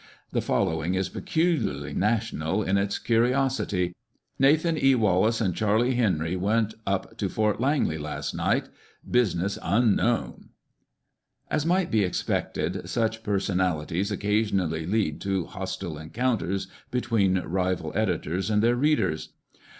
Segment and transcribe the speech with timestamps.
[0.31, 3.93] The following is peculiarly national in its curiosity:"
[4.39, 4.95] Nathan E.
[4.95, 8.67] Wallace and Charlie Henry went up to Fort Langely last night—
[9.19, 10.49] business un known."
[11.51, 18.63] As might be expected, such personalities occasionally lead to hostile encounters between rival editors and
[18.63, 19.29] their readers.